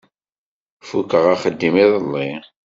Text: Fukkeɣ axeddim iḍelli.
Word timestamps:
Fukkeɣ 0.87 1.25
axeddim 1.33 1.75
iḍelli. 1.83 2.29